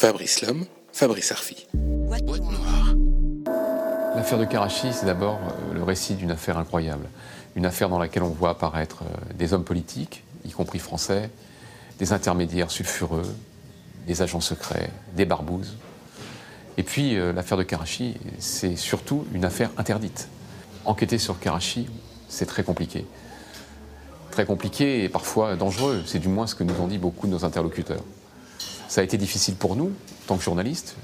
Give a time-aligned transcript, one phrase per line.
[0.00, 1.66] Fabrice Lhomme, Fabrice Arfi.
[4.14, 7.08] L'affaire de Karachi, c'est d'abord euh, le récit d'une affaire incroyable.
[7.56, 11.30] Une affaire dans laquelle on voit apparaître euh, des hommes politiques, y compris français,
[11.98, 13.26] des intermédiaires sulfureux,
[14.06, 15.76] des agents secrets, des barbouzes.
[16.76, 20.28] Et puis euh, l'affaire de Karachi, c'est surtout une affaire interdite.
[20.84, 21.88] Enquêter sur Karachi,
[22.28, 23.04] c'est très compliqué.
[24.30, 27.32] Très compliqué et parfois dangereux, c'est du moins ce que nous ont dit beaucoup de
[27.32, 28.04] nos interlocuteurs.
[28.88, 30.96] Ça a été difficile pour nous, en tant que journalistes,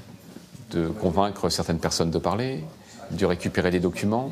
[0.71, 2.63] de convaincre certaines personnes de parler,
[3.11, 4.31] de récupérer des documents.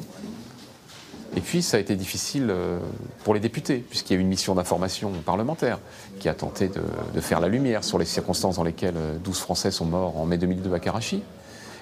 [1.36, 2.80] Et puis, ça a été difficile euh,
[3.24, 5.80] pour les députés, puisqu'il y a eu une mission d'information parlementaire
[6.20, 9.70] qui a tenté de, faire la lumière sur les circonstances dans lesquelles 12 euh, Français
[9.70, 11.22] sont morts en mai 2002 à Karachi.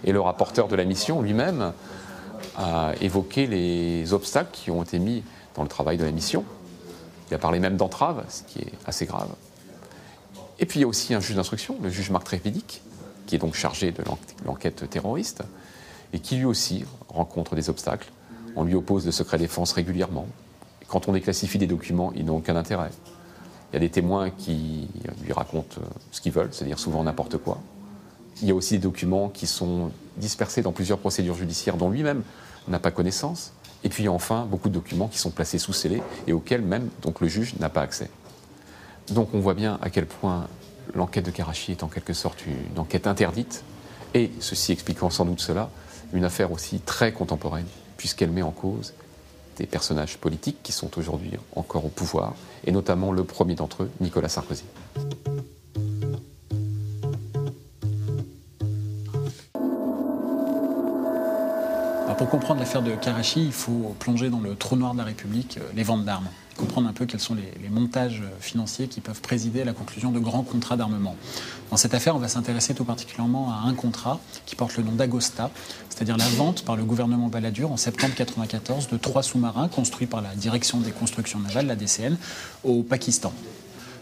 [0.03, 1.71] Et le rapporteur de la mission lui-même
[2.57, 5.23] a évoqué les obstacles qui ont été mis
[5.55, 6.43] dans le travail de la mission.
[7.29, 9.29] Il a parlé même d'entrave, ce qui est assez grave.
[10.61, 12.83] Et puis il y a aussi un juge d'instruction, le juge Marc Trévidic,
[13.25, 14.03] qui est donc chargé de
[14.45, 15.41] l'enquête terroriste,
[16.13, 18.11] et qui lui aussi rencontre des obstacles.
[18.55, 20.27] On lui oppose le secret défense régulièrement.
[20.87, 22.91] Quand on déclassifie des documents, ils n'ont aucun intérêt.
[23.71, 24.87] Il y a des témoins qui
[25.23, 27.59] lui racontent euh, ce qu'ils veulent, c'est-à-dire souvent n'importe quoi.
[28.41, 32.21] Il y a aussi des documents qui sont dispersés dans plusieurs procédures judiciaires dont lui-même
[32.67, 33.53] n'a pas connaissance.
[33.83, 37.27] Et puis enfin, beaucoup de documents qui sont placés sous scellé et auxquels même le
[37.27, 38.09] juge n'a pas accès.
[39.09, 40.47] Donc on voit bien à quel point
[40.95, 43.63] l'enquête de Karachi est en quelque sorte une enquête interdite,
[44.13, 45.69] et ceci expliquant sans doute cela,
[46.13, 48.93] une affaire aussi très contemporaine, puisqu'elle met en cause
[49.57, 52.33] des personnages politiques qui sont aujourd'hui encore au pouvoir,
[52.65, 54.63] et notamment le premier d'entre eux, Nicolas Sarkozy.
[62.31, 65.69] Comprendre l'affaire de Karachi, il faut plonger dans le trou noir de la République, euh,
[65.75, 69.65] les ventes d'armes comprendre un peu quels sont les, montages financiers qui peuvent présider à
[69.65, 71.15] la conclusion de grands contrats d'armement.
[71.71, 74.91] Dans cette affaire, on va s'intéresser tout particulièrement à un contrat qui porte le nom
[74.91, 75.49] d'Agosta,
[75.89, 80.21] c'est-à-dire la vente par le gouvernement Balladur en septembre 1994 de trois sous-marins construits par
[80.21, 82.15] la Direction des constructions navales, la DCN,
[82.63, 83.33] au Pakistan.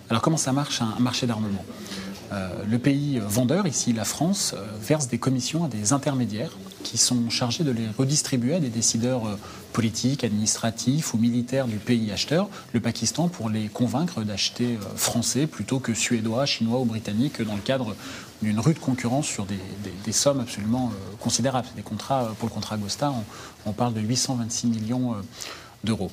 [0.09, 1.63] Alors comment ça marche un marché d'armement?
[1.63, 6.51] euh, le pays vendeur, ici la France, euh, verse des commissions à des intermédiaires
[6.83, 9.35] qui sont chargés de les redistribuer à des décideurs euh,
[9.73, 15.79] politiques, administratifs ou militaires du pays acheteur, le Pakistan, pour les convaincre d'acheter français plutôt
[15.79, 17.95] que suédois, chinois ou britanniques dans le cadre
[18.41, 21.67] d'une rude concurrence sur des, sommes absolument considérables.
[21.75, 23.13] Des contrats, pour le contrat Agosta,
[23.65, 25.15] on parle de 826 millions
[25.83, 26.09] d'euros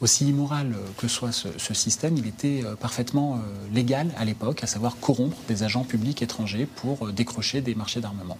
[0.00, 4.66] aussi immoral que soit ce, système, il était euh, parfaitement euh, légal à l'époque, à
[4.66, 8.38] savoir corrompre des agents publics étrangers pour euh, décrocher des marchés d'armement.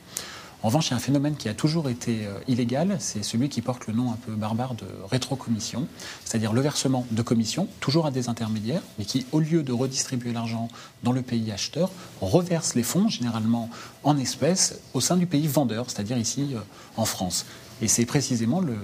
[0.63, 3.61] En revanche, il y a un phénomène qui a toujours été illégal, c'est celui qui
[3.61, 5.87] porte le nom un peu barbare de rétrocommission,
[6.25, 10.33] c'est-à-dire le versement de commissions, toujours à des intermédiaires, mais qui, au lieu de redistribuer
[10.33, 10.69] l'argent
[11.05, 11.91] dans le pays acheteur,
[12.21, 13.69] reverse les fonds, généralement
[14.03, 16.57] en espèces, au sein du pays vendeur, c'est-à-dire ici
[16.97, 17.45] en France.
[17.83, 18.77] Et c'est précisément le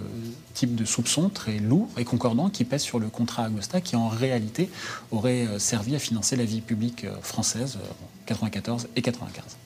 [0.52, 4.08] type de soupçon très lourd et concordant qui pèse sur le contrat Agosta, qui en
[4.08, 4.68] réalité
[5.10, 9.56] aurait euh, servi à financer la vie publique euh, française euh, en 94 et 95.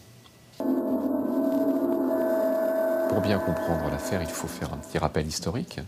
[3.08, 5.80] Pour bien comprendre l'affaire, il faut faire un petit rappel historique.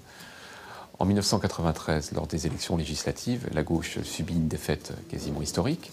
[0.98, 5.92] En 1993, lors des élections législatives, la gauche subit une défaite quasiment historique.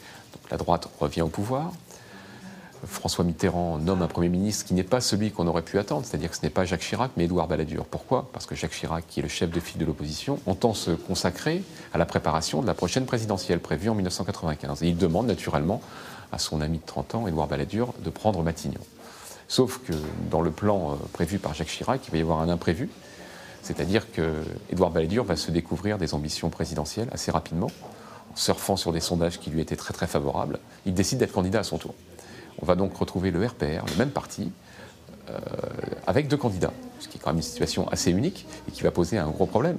[0.50, 1.74] La droite revient au pouvoir.
[2.86, 6.30] François Mitterrand nomme un Premier ministre qui n'est pas celui qu'on aurait pu attendre, c'est-à-dire
[6.30, 7.86] que ce n'est pas Jacques Chirac, mais Édouard Balladur.
[7.86, 8.30] Pourquoi?
[8.34, 11.64] Parce que Jacques Chirac, qui est le chef de file de l'opposition, entend se consacrer
[11.94, 14.84] à la préparation de la prochaine présidentielle prévue en 1995.
[14.84, 15.82] Et il demande naturellement
[16.32, 18.82] à son ami de 30 ans, Édouard Balladur, de prendre Matignon.
[19.48, 19.94] Sauf que
[20.32, 22.90] dans le plan euh, prévu par Jacques Chirac, il va y avoir un imprévu,
[23.62, 27.72] c'est-à-dire que Édouard Balladur va se découvrir des ambitions présidentielles assez rapidement,
[28.32, 30.60] en surfant sur des sondages qui lui étaient très très favorables.
[30.86, 31.96] Il décide d'être candidat à son tour.
[32.62, 34.52] On va donc retrouver le RPR, le même parti,
[35.30, 35.40] euh,
[36.08, 38.92] avec deux candidats, ce qui est quand même une situation assez unique et qui va
[38.92, 39.78] poser un gros problème,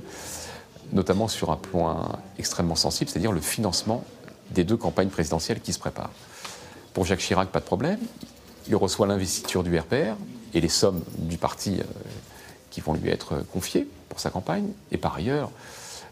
[0.93, 4.05] notamment sur un point extrêmement sensible, c'est-à-dire le financement
[4.51, 6.13] des deux campagnes présidentielles qui se préparent.
[6.95, 7.99] Pour Jacques Chirac, pas de problème.
[8.69, 10.17] Il reçoit l'investiture du RPR
[10.55, 11.85] et les sommes du parti euh,
[12.71, 14.69] qui vont lui être confiées pour sa campagne.
[14.91, 15.51] Et par ailleurs,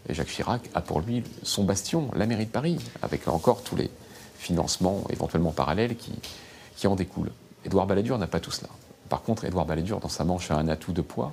[0.09, 3.89] Jacques Chirac a pour lui son bastion, la mairie de Paris, avec encore tous les
[4.37, 6.11] financements éventuellement parallèles qui,
[6.75, 7.31] qui en découle.
[7.65, 8.69] Édouard Balladur n'a pas tout cela.
[9.09, 11.31] Par contre, Édouard Balladur, dans sa manche, a un atout de poids,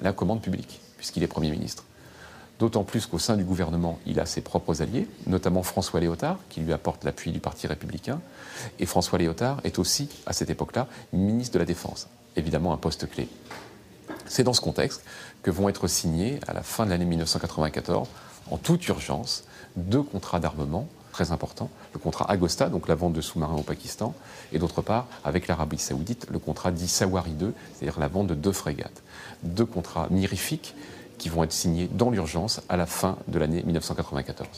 [0.00, 1.84] la commande publique, puisqu'il est Premier ministre.
[2.58, 6.60] D'autant plus qu'au sein du gouvernement, il a ses propres alliés, notamment François Léotard, qui
[6.60, 8.20] lui apporte l'appui du Parti républicain.
[8.78, 13.08] Et François Léotard est aussi, à cette époque-là, ministre de la Défense, évidemment un poste
[13.08, 13.28] clé.
[14.26, 15.02] C'est dans ce contexte
[15.42, 18.08] que vont être signés, à la fin de l'année 1994,
[18.50, 19.44] en toute urgence,
[19.76, 20.86] deux contrats d'armement
[21.20, 21.68] très importants.
[21.92, 24.14] Le contrat Agosta, donc la vente de sous-marins au Pakistan,
[24.52, 28.34] et d'autre part, avec l'Arabie saoudite, le contrat dit Sawari 2, c'est-à-dire la vente de
[28.34, 29.02] deux frégates.
[29.42, 30.74] Deux contrats mirifiques
[31.18, 34.48] qui vont être signés dans l'urgence à la fin de l'année 1994.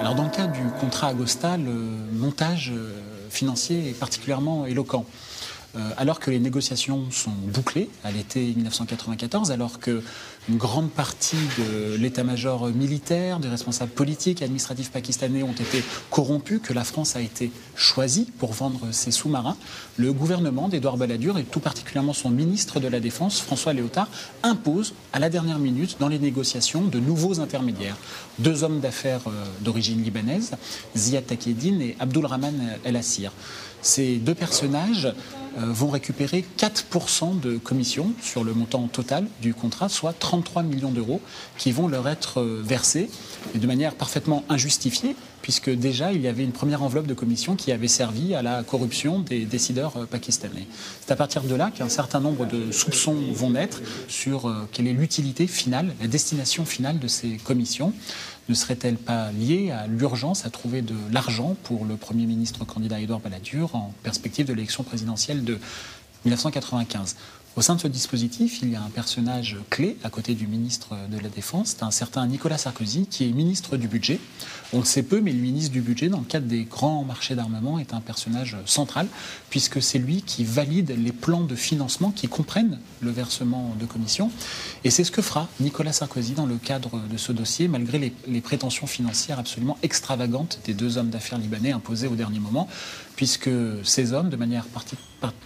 [0.00, 1.74] Alors dans le cas du contrat Agosta, le
[2.12, 5.04] montage euh, financier est particulièrement éloquent.
[5.74, 10.02] Euh, alors que les négociations sont bouclées à l'été 1994, alors que
[10.48, 16.60] une grande partie de l'état-major militaire, des responsables politiques et administratifs pakistanais ont été corrompus,
[16.62, 19.56] que la France a été choisie pour vendre ses sous-marins,
[19.96, 24.08] le gouvernement d'Édouard Balladur et tout particulièrement son ministre de la Défense, François Léotard,
[24.42, 27.96] impose à la dernière minute dans les négociations de nouveaux intermédiaires.
[28.38, 30.52] Deux hommes d'affaires euh, d'origine libanaise,
[30.96, 33.32] Ziad Takeddine et Abdulrahman El Assir.
[33.82, 35.12] Ces deux personnages
[35.58, 40.92] euh, vont récupérer 4% de commission sur le montant total du contrat, soit 33 millions
[40.92, 41.20] d'euros
[41.58, 43.10] qui vont leur être euh, versés
[43.54, 47.56] et de manière parfaitement injustifiée, puisque déjà il y avait une première enveloppe de commission
[47.56, 50.66] qui avait servi à la corruption des décideurs euh, pakistanais.
[51.00, 54.92] C'est à partir de là qu'un certain nombre de soupçons vont naître sur quelle est
[54.92, 57.92] l'utilité finale, la destination finale de ces commissions
[58.48, 63.00] ne serait-elle pas liée à l'urgence à trouver de l'argent pour le Premier ministre candidat
[63.00, 65.58] Édouard Balladur en perspective de l'élection présidentielle de
[66.24, 67.16] 1995
[67.54, 70.96] au sein de ce dispositif, il y a un personnage clé à côté du ministre
[71.10, 74.20] de la Défense, c'est un certain Nicolas Sarkozy, qui est ministre du Budget.
[74.72, 77.34] On le sait peu, mais le ministre du Budget, dans le cadre des grands marchés
[77.34, 79.06] d'armement, est un personnage central,
[79.50, 84.30] puisque c'est lui qui valide les plans de financement qui comprennent le versement de commission.
[84.84, 88.40] Et c'est ce que fera Nicolas Sarkozy dans le cadre de ce dossier, malgré les,
[88.40, 92.66] prétentions financières absolument extravagantes des deux hommes d'affaires libanais imposés au dernier moment,
[93.14, 93.50] puisque
[93.84, 94.64] ces hommes, de manière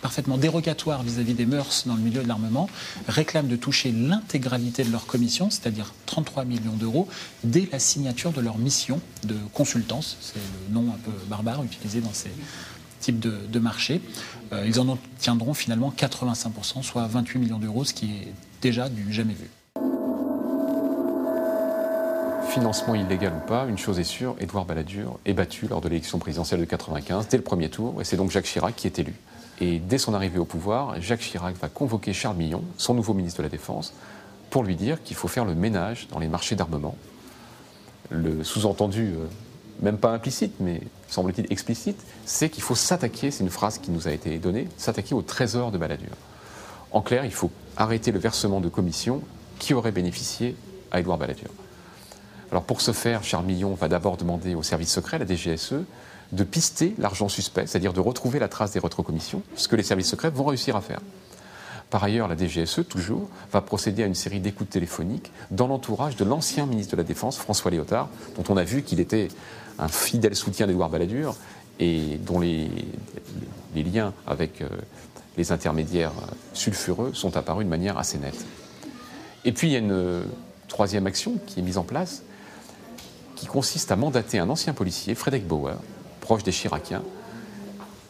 [0.03, 2.69] parfaitement dérogatoire vis-à-vis des mœurs dans le milieu de l'armement,
[3.09, 7.09] réclament de toucher l'intégralité de leur commission, c'est-à-dire 33 millions d'euros,
[7.45, 10.17] dès la signature de leur mission de consultance.
[10.21, 10.39] C'est
[10.69, 12.31] le nom un peu barbare utilisé dans ces
[13.01, 14.01] types de, marchés.
[14.53, 18.33] Euh, ils en obtiendront finalement 85%, soit 28 millions d'euros, ce qui est
[18.63, 19.49] déjà du jamais vu
[22.57, 26.19] financement illégal ou pas, une chose est sûre, Édouard Balladur est battu lors de l'élection
[26.19, 29.13] présidentielle de 95, dès le premier tour, et c'est donc Jacques Chirac qui est élu.
[29.61, 33.41] Et dès son arrivée au pouvoir, Jacques Chirac va convoquer Charles Millon, son nouveau ministre
[33.41, 33.93] de la Défense,
[34.49, 36.97] pour lui dire qu'il faut faire le ménage dans les marchés d'armement.
[38.09, 39.27] Le sous-entendu, euh,
[39.83, 44.09] même pas implicite, mais semble-t-il explicite, c'est qu'il faut s'attaquer, c'est une phrase qui nous
[44.09, 46.17] a été donnée, s'attaquer au trésor de Balladur.
[46.91, 49.21] En clair, il faut arrêter le versement de commissions
[49.59, 50.57] qui auraient bénéficié
[50.91, 51.51] à Édouard Balladur.
[52.51, 55.75] Alors pour ce faire, Charles Millon va d'abord demander au service secret, la DGSE,
[56.33, 60.09] de pister l'argent suspect, c'est-à-dire de retrouver la trace des retrocommissions, ce que les services
[60.09, 61.01] secrets vont réussir à faire.
[61.91, 66.25] Par ailleurs, la DGSE, toujours, va procéder à une série d'écoutes téléphoniques dans l'entourage de
[66.25, 69.29] l'ancien ministre de la Défense, François Léotard, dont on a vu qu'il était
[69.79, 71.37] un fidèle soutien d'Édouard Balladur
[71.79, 72.69] et dont les,
[73.75, 74.69] liens avec euh,
[75.37, 76.13] les intermédiaires
[76.55, 78.45] sulfureux sont apparus de manière assez nette.
[79.45, 80.23] Et puis il y a une euh,
[80.67, 82.23] troisième action qui est mise en place,
[83.37, 85.77] qui consiste à mandater un ancien policier, Frédéric Bauer,
[86.21, 87.05] proche des Chiraciens,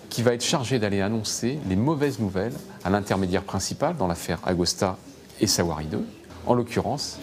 [0.09, 4.97] qui va être chargé d'aller annoncer les mauvaises nouvelles à l'intermédiaire principal dans l'affaire Agosta
[5.41, 6.03] et Sawari 2.
[6.47, 7.19] En l'occurrence,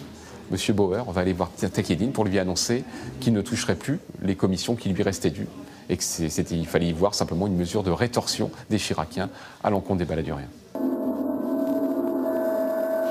[0.52, 0.58] M.
[0.76, 2.84] Bauer va aller voir Takedine pour lui annoncer
[3.20, 5.48] qu'il ne toucherait plus les commissions qui lui restaient dues
[5.90, 9.30] et qu'il fallait y voir simplement une mesure de rétorsion des Chiraciens
[9.64, 10.50] à l'encontre des baladuriens.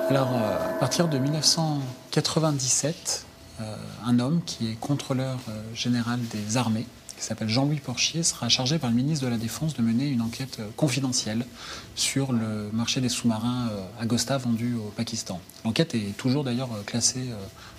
[0.09, 3.32] Alors, euh, à partir de 1997, euh,
[4.05, 8.79] un homme qui est contrôleur euh, général des armées, qui s'appelle Jean-Louis Porchier, sera chargé
[8.79, 11.45] par le ministre de la Défense de mener une enquête euh, confidentielle
[11.95, 15.41] sur le marché des sous-marins Agosta vendus au Pakistan.
[15.65, 17.31] L'enquête est toujours d'ailleurs classée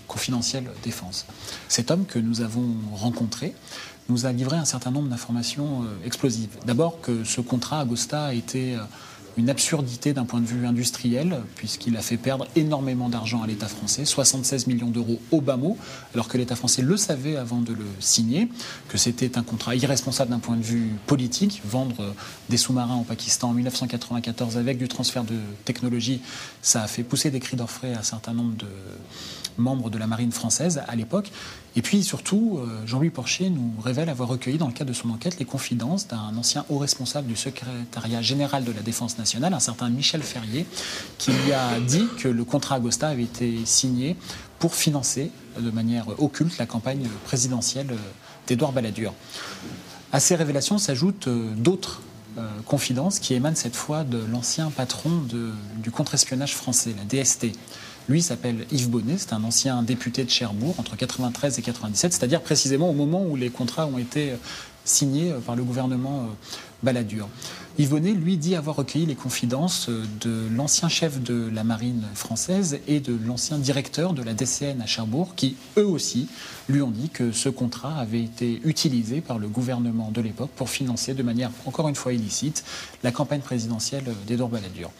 [0.07, 1.25] confidentielle défense.
[1.67, 3.53] Cet homme que nous avons rencontré
[4.09, 6.57] nous a livré un certain nombre d'informations explosives.
[6.65, 8.77] D'abord que ce contrat Agosta a été
[9.37, 13.67] une absurdité d'un point de vue industriel, puisqu'il a fait perdre énormément d'argent à l'État
[13.67, 15.53] français, 76 millions d'euros au bas
[16.13, 18.49] alors que l'État français le savait avant de le signer,
[18.89, 21.61] que c'était un contrat irresponsable d'un point de vue politique.
[21.65, 22.13] Vendre
[22.49, 25.35] des sous-marins au Pakistan en 1994 avec du transfert de
[25.65, 26.21] technologie,
[26.61, 28.67] ça a fait pousser des cris d'orfraie à un certain nombre de
[29.57, 31.31] membre de la marine française à l'époque.
[31.75, 35.09] Et puis surtout, euh, Jean-Louis Porcher nous révèle avoir recueilli dans le cadre de son
[35.09, 39.59] enquête les confidences d'un ancien haut responsable du secrétariat général de la Défense nationale, un
[39.59, 40.65] certain Michel Ferrier,
[41.17, 44.15] qui lui a dit que le contrat Agosta avait été signé
[44.59, 47.95] pour financer de manière occulte la campagne présidentielle
[48.47, 49.13] d'Édouard Balladur.
[50.11, 52.01] À ces révélations s'ajoutent euh, d'autres
[52.37, 55.21] euh, confidences qui émanent cette fois de l'ancien patron
[55.77, 57.47] du contre-espionnage français, la DST,
[58.09, 62.41] Lui s'appelle Yves Bonnet, c'est un ancien député de Cherbourg entre 93 et 97, c'est-à-dire
[62.41, 64.33] précisément au moment où les contrats ont été
[64.83, 66.27] signés par le gouvernement
[66.83, 67.29] Balladur.
[67.79, 72.79] Yves Bonnet, lui, dit avoir recueilli les confidences de l'ancien chef de la marine française
[72.87, 76.27] et de l'ancien directeur de la DCN à Cherbourg, qui, eux aussi,
[76.67, 80.69] lui ont dit que ce contrat avait été utilisé par le gouvernement de l'époque pour
[80.69, 82.65] financer de manière, encore une fois illicite,
[83.01, 84.91] la campagne présidentielle d'Edouard Balladur.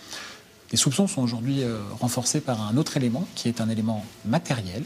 [0.74, 4.84] Les soupçons sont aujourd'hui euh, renforcés par un autre élément, qui est un élément matériel,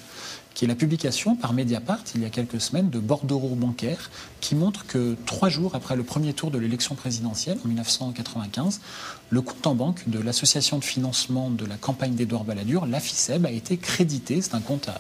[0.54, 4.56] qui est la publication par Mediapart, il y a quelques semaines, de bordereaux bancaires, qui
[4.56, 8.82] montre que trois jours après le premier tour de l'élection présidentielle, en 1995,
[9.30, 13.46] le compte en banque de l'association de financement de la campagne d'Édouard Balladur, la FICEB,
[13.46, 15.00] a été crédité, c'est un compte à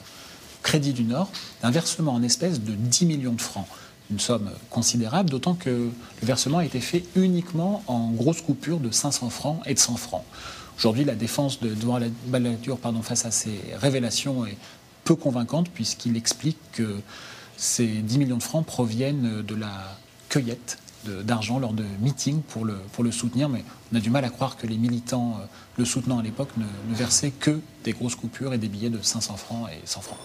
[0.63, 1.29] Crédit du Nord,
[1.63, 3.67] d'un versement en espèces de 10 millions de francs
[4.09, 8.89] une somme considérable, d'autant que le versement a été fait uniquement en grosses coupures de
[8.89, 10.23] 500 francs et de 100 francs.
[10.77, 11.73] Aujourd'hui, la défense de
[12.27, 14.57] Balladur pardon, face à ces révélations est
[15.03, 16.97] peu convaincante puisqu'il explique que
[17.55, 19.97] ces 10 millions de francs proviennent de la
[20.29, 20.77] cueillette
[21.23, 24.29] d'argent lors de meetings pour le, pour le soutenir, mais on a du mal à
[24.29, 25.45] croire que les militants euh,
[25.77, 29.01] le soutenant à l'époque ne, ne versaient que des grosses coupures et des billets de
[29.01, 30.17] 500 francs et 100 francs.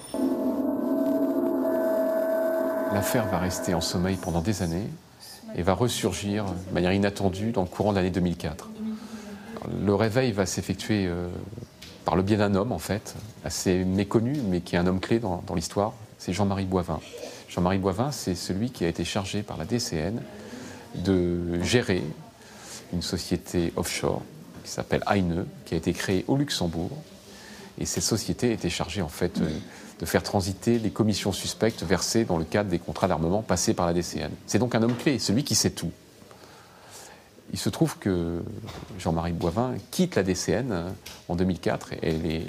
[2.93, 4.89] L'affaire va rester en sommeil pendant des années
[5.55, 8.72] et va ressurgir de manière inattendue dans le courant de l'année 2004.
[9.85, 11.29] Le réveil va s'effectuer euh,
[12.05, 13.15] par le biais d'un homme, en fait,
[13.45, 17.01] assez méconnu, mais qui est un homme clé dans, l'histoire, c'est Jean-Marie Boivin.
[17.49, 20.21] Jean-Marie Boivin, c'est celui qui a été chargé par la DCN
[20.95, 22.03] de gérer
[22.93, 24.23] une société offshore
[24.65, 26.91] qui s'appelle Heine, qui a été créée au Luxembourg.
[27.79, 29.49] Et cette société était chargée, en fait, euh,
[30.01, 33.87] de faire transiter les commissions suspectes versées dans le cadre des contrats d'armement passés par
[33.87, 34.31] la DCN.
[34.47, 35.93] C'est donc un homme clé, celui qui sait tout.
[37.53, 38.43] Il se trouve que
[38.99, 40.89] Jean-Marie Boivin quitte la DCN euh,
[41.29, 42.47] en 2004 et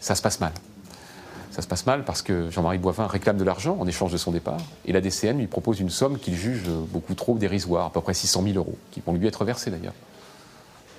[0.00, 0.52] ça se passe mal.
[1.50, 4.30] Ça se passe mal parce que Jean-Marie Boivin réclame de l'argent en échange de son
[4.30, 6.62] départ et la DCN lui propose une somme qu'il juge
[6.92, 9.94] beaucoup trop dérisoire, à peu près 600 000 euros, qui vont lui être versés d'ailleurs.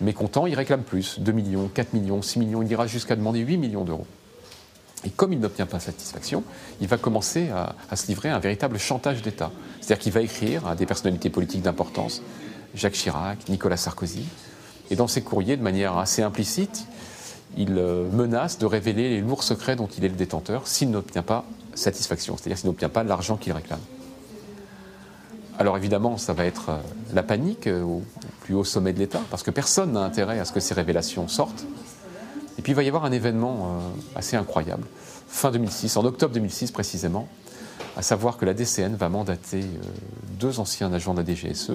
[0.02, 3.58] Mécontent, il réclame plus, 2 millions, 4 millions, 6 millions, il ira jusqu'à demander 8
[3.58, 4.08] millions d'euros.
[5.04, 6.44] Et comme il n'obtient pas satisfaction,
[6.80, 9.52] il va commencer à, à se livrer à un véritable chantage d'État.
[9.80, 12.22] C'est-à-dire qu'il va écrire à des personnalités politiques d'importance
[12.76, 14.26] Jacques Chirac, Nicolas Sarkozy.
[14.90, 16.86] Et dans ses courriers, de manière assez implicite,
[17.58, 21.24] il euh, menace de révéler les lourds secrets dont il est le détenteur s'il n'obtient
[21.24, 23.80] pas satisfaction, c'est-à-dire s'il n'obtient pas l'argent qu'il réclame.
[25.60, 26.78] Alors évidemment, ça va être euh,
[27.14, 28.04] la panique euh, au
[28.42, 31.28] plus haut sommet de l'État, parce que personne n'a intérêt à ce que ces révélations
[31.28, 31.66] sortent.
[32.58, 33.80] Et puis il va y avoir un événement
[34.16, 34.84] assez incroyable,
[35.28, 37.28] fin 2006, en octobre 2006 précisément,
[37.96, 39.64] à savoir que la DCN va mandater
[40.40, 41.72] deux anciens agents de la DGSE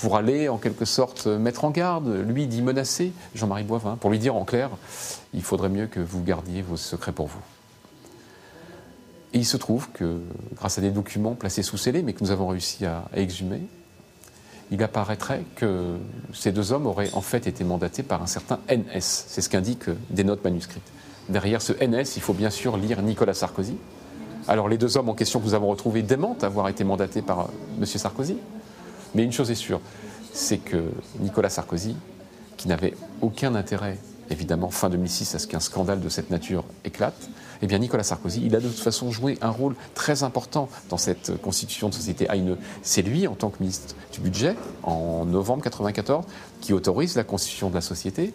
[0.00, 4.18] pour aller en quelque sorte mettre en garde, lui dit menacer Jean-Marie Boivin, pour lui
[4.18, 4.70] dire en clair,
[5.34, 7.40] il faudrait mieux que vous gardiez vos secrets pour vous.
[9.34, 10.22] Et il se trouve que,
[10.56, 13.60] grâce à des documents placés sous scellés, mais que nous avons réussi à, exhumer,
[14.70, 15.96] il apparaîtrait que
[16.32, 19.00] ces deux hommes auraient en fait été mandatés par un certain NS.
[19.00, 20.90] C'est ce qu'indiquent des notes manuscrites.
[21.28, 23.76] Derrière ce NS, il faut bien sûr lire Nicolas Sarkozy.
[24.48, 27.50] Alors les deux hommes en question que nous avons retrouvés démentent avoir été mandatés par
[27.78, 27.84] M.
[27.84, 28.38] Sarkozy.
[29.14, 29.80] Mais une chose est sûre,
[30.32, 30.84] c'est que
[31.18, 31.96] Nicolas Sarkozy,
[32.56, 33.98] qui n'avait aucun intérêt,
[34.30, 37.28] évidemment, fin 2006, à ce qu'un scandale de cette nature éclate,
[37.62, 40.96] eh bien Nicolas Sarkozy, il a de toute façon joué un rôle très important dans
[40.96, 42.26] cette constitution de société.
[42.82, 46.24] C'est lui, en tant que ministre du Budget, en novembre 1994,
[46.60, 48.32] qui autorise la constitution de la société.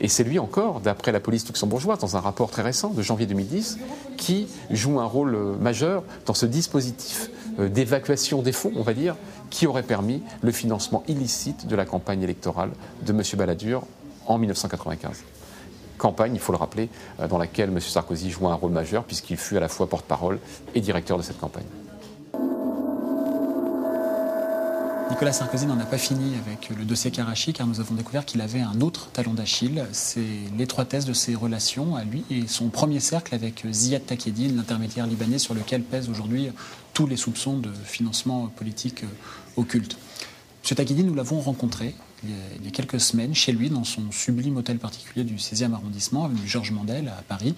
[0.00, 3.26] Et c'est lui encore, d'après la police luxembourgeoise, dans un rapport très récent de janvier
[3.26, 3.78] 2010,
[4.16, 9.16] qui joue un rôle majeur dans ce dispositif euh, d'évacuation des fonds, on va dire,
[9.50, 12.70] qui aurait permis le financement illicite de la campagne électorale
[13.04, 13.22] de M.
[13.36, 13.84] Balladur
[14.26, 15.24] en 1995.
[15.98, 16.88] Campagne, il faut le rappeler,
[17.20, 17.80] euh, dans laquelle M.
[17.80, 20.38] Sarkozy joua un rôle majeur puisqu'il fut à la fois porte-parole
[20.74, 21.66] et directeur de cette campagne.
[25.12, 28.40] Nicolas Sarkozy n'en a pas fini avec le dossier Karachi car nous avons découvert qu'il
[28.40, 30.24] avait un autre talon d'Achille, c'est
[30.56, 35.38] l'étroitesse de ses relations à lui et son premier cercle avec Ziad Takedine, l'intermédiaire libanais
[35.38, 36.48] sur lequel pèsent aujourd'hui
[36.94, 39.04] tous les soupçons de financement politique
[39.58, 39.98] occulte.
[40.70, 40.76] M.
[40.76, 44.78] Takedine, nous l'avons rencontré il y, a, quelques semaines chez lui dans son sublime hôtel
[44.78, 47.54] particulier du 16e arrondissement, avenue Georges Mandel à Paris.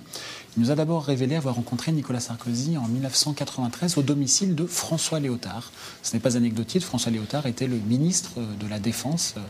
[0.57, 5.21] Il nous a d'abord révélé avoir rencontré Nicolas Sarkozy en 1993 au domicile de François
[5.21, 5.73] Léotard.
[6.03, 9.41] Ce n'est pas anecdotique, François Léotard était le ministre de la Défense euh,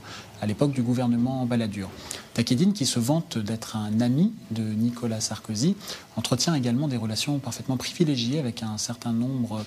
[0.44, 1.88] à l'époque du gouvernement Balladur.
[2.34, 5.74] Takedine, qui se vante d'être un ami de Nicolas Sarkozy,
[6.16, 9.64] entretient également des relations parfaitement privilégiées avec un certain nombre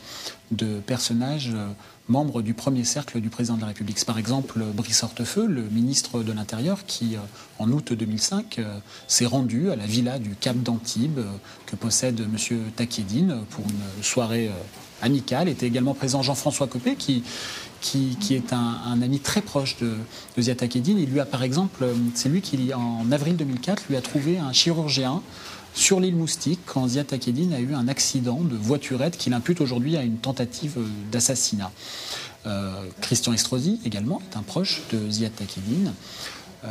[0.51, 1.69] de personnages euh,
[2.10, 4.05] membres du premier cercle du président de la République.
[4.05, 7.15] Par exemple, Brice Hortefeux, feu le ministre de l'Intérieur qui,
[7.57, 8.62] en août 2005,
[9.07, 11.22] s'est rendu à la villa du Cap d'Antibes
[11.65, 12.38] que possède M.
[12.75, 14.51] Takedine pour une soirée
[15.01, 15.50] amicale.
[15.50, 17.24] Était également présent Jean-François Copé qui,
[17.82, 19.96] qui, est un, ami très proche de,
[20.38, 20.98] de Takedine.
[21.00, 21.86] Il lui a par exemple,
[22.16, 25.22] c'est lui qui, en avril 2004, lui a trouvé un chirurgien
[25.77, 29.96] sur l'île Moustique quand Ziad Takedine a eu un accident de voiturette qu'il impute aujourd'hui
[29.96, 30.77] à une tentative
[31.12, 31.72] d'assassinat.
[32.48, 35.94] Euh, Christian Estrosi également est un proche de Ziad Takedine.
[36.63, 36.68] Euh,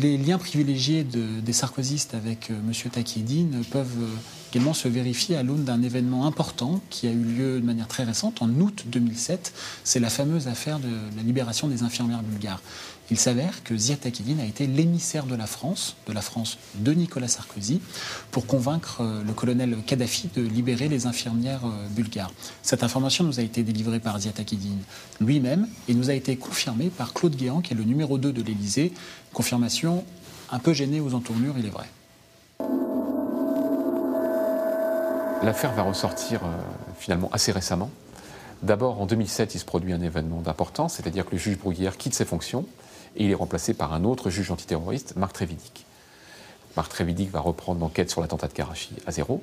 [0.00, 2.90] les liens privilégiés des sarkozystes avec euh, M.
[2.92, 4.06] Takedine peuvent
[4.52, 8.04] également se vérifier à l'aune d'un événement important qui a eu lieu de manière très
[8.04, 9.52] récente, en août 2007.
[9.84, 12.62] C'est la fameuse affaire de la libération des infirmières bulgares.
[13.10, 16.92] Il s'avère que Ziad Takidine a été l'émissaire de la France, de la France de
[16.92, 17.80] Nicolas Sarkozy,
[18.30, 22.32] pour convaincre euh, le colonel Kadhafi de libérer les infirmières euh, bulgares.
[22.62, 24.80] Cette information nous a été délivrée par Ziad Takidine
[25.20, 28.42] lui-même et nous a été confirmée par Claude Guéant, qui est le numéro 2 de
[28.42, 28.92] l'Élysée.
[29.32, 30.04] Confirmation
[30.50, 31.88] un peu gênée aux entournures, il est vrai.
[35.42, 36.48] L'affaire va ressortir euh,
[36.98, 37.90] finalement assez récemment.
[38.62, 42.14] D'abord, en 2007, il se produit un événement d'importance, c'est-à-dire que le juge Bruguière quitte
[42.14, 42.66] ses fonctions
[43.16, 45.86] et il est remplacé par un autre juge antiterroriste, Marc Trévidic.
[46.76, 49.42] Marc Trévidic va reprendre l'enquête sur l'attentat de Karachi à zéro.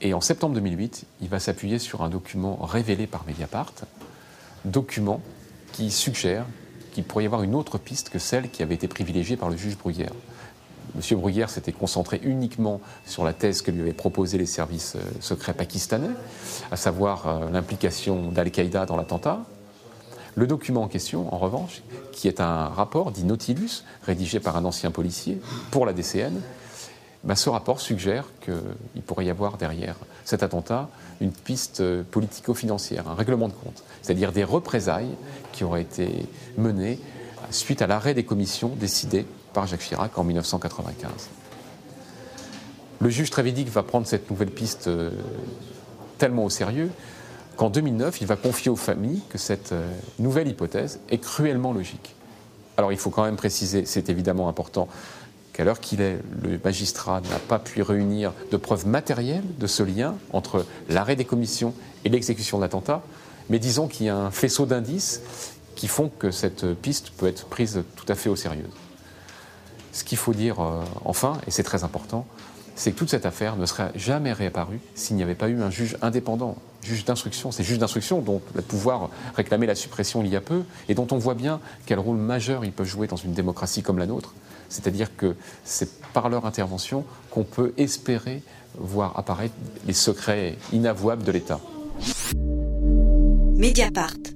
[0.00, 3.72] Et en septembre 2008, il va s'appuyer sur un document révélé par Mediapart,
[4.64, 5.20] document
[5.72, 6.46] qui suggère
[6.92, 9.56] qu'il pourrait y avoir une autre piste que celle qui avait été privilégiée par le
[9.56, 10.12] juge Bruguière.
[10.94, 11.18] M.
[11.18, 15.54] Bruguière s'était concentré uniquement sur la thèse que lui avaient proposée les services euh, secrets
[15.54, 16.10] pakistanais,
[16.70, 19.44] à savoir euh, l'implication d'Al-Qaïda dans l'attentat.
[20.34, 24.64] Le document en question, en revanche, qui est un rapport dit Nautilus, rédigé par un
[24.64, 25.40] ancien policier
[25.70, 26.34] pour la DCN,
[27.24, 30.88] ben, ce rapport suggère qu'il pourrait y avoir derrière cet attentat
[31.20, 35.14] une piste euh, politico-financière, un règlement de compte, c'est-à-dire des représailles
[35.52, 36.26] qui auraient été
[36.58, 37.00] menées
[37.50, 39.26] suite à l'arrêt des commissions décidées
[39.56, 41.10] par Jacques Chirac en 1995.
[43.00, 45.10] Le juge Trévidic va prendre cette nouvelle piste euh,
[46.18, 46.90] tellement au sérieux
[47.56, 52.14] qu'en 2009, il va confier aux familles que cette euh, nouvelle hypothèse est cruellement logique.
[52.76, 54.88] Alors il faut quand même préciser, c'est évidemment important,
[55.54, 59.82] qu'à l'heure qu'il est, le magistrat n'a pas pu réunir de preuves matérielles de ce
[59.82, 61.72] lien entre l'arrêt des commissions
[62.04, 63.00] et l'exécution de l'attentat,
[63.48, 65.22] mais disons qu'il y a un faisceau d'indices
[65.76, 68.68] qui font que cette piste peut être prise tout à fait au sérieux.
[69.96, 72.26] Ce qu'il faut dire euh, enfin, et c'est très important,
[72.74, 75.70] c'est que toute cette affaire ne serait jamais réapparue s'il n'y avait pas eu un
[75.70, 77.50] juge indépendant, juge d'instruction.
[77.50, 81.06] C'est juge d'instruction dont le pouvoir réclamait la suppression il y a peu et dont
[81.12, 84.34] on voit bien quel rôle majeur ils peuvent jouer dans une démocratie comme la nôtre.
[84.68, 88.42] C'est-à-dire que c'est par leur intervention qu'on peut espérer
[88.74, 89.54] voir apparaître
[89.86, 91.58] les secrets inavouables de l'État.
[93.56, 94.35] Mediapart.